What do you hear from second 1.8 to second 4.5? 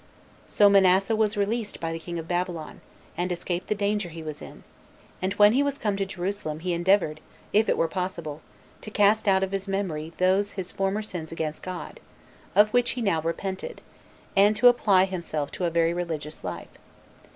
the king of Babylon, and escaped the danger he was